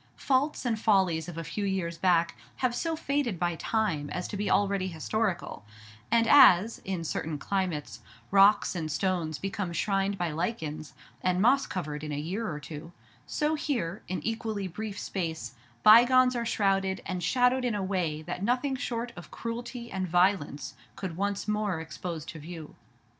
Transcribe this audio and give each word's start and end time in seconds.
Faults 0.17 0.65
and 0.65 0.79
follies 0.79 1.29
of 1.29 1.37
a 1.37 1.43
few 1.43 1.63
years 1.63 1.99
back 1.99 2.35
have 2.55 2.73
so 2.73 2.95
faded 2.95 3.37
by 3.37 3.53
time 3.55 4.09
as 4.09 4.27
to 4.29 4.35
be 4.35 4.49
already 4.49 4.87
historical; 4.87 5.63
and 6.09 6.25
as, 6.25 6.79
in 6.79 7.03
certain 7.03 7.37
climates, 7.37 7.99
rocks 8.31 8.73
and 8.73 8.91
stones 8.91 9.37
become 9.37 9.71
shrined 9.71 10.17
by 10.17 10.31
lichens, 10.31 10.95
and 11.21 11.39
moss 11.39 11.67
covered 11.67 12.03
in 12.03 12.11
a 12.11 12.17
year 12.17 12.51
or 12.51 12.59
two, 12.59 12.91
so 13.27 13.53
here, 13.53 14.01
in 14.07 14.23
equally 14.25 14.67
brief 14.67 14.97
space, 14.97 15.53
bygones 15.83 16.35
are 16.35 16.47
shrouded 16.47 17.03
and 17.05 17.21
shadowed 17.21 17.63
in 17.63 17.75
a 17.75 17.83
way 17.83 18.23
that 18.23 18.41
nothing 18.41 18.75
short 18.75 19.11
of 19.15 19.29
cruelty 19.29 19.91
and 19.91 20.07
violence 20.07 20.73
could 20.95 21.15
once 21.15 21.47
more 21.47 21.79
expose 21.79 22.25
to 22.25 22.39
view. 22.39 22.75